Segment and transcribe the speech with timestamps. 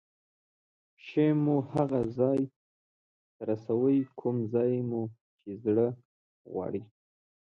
[1.03, 2.41] پښې مو هغه ځای
[3.35, 5.01] ته رسوي کوم ځای مو
[5.39, 5.87] چې زړه
[6.51, 6.81] غواړي.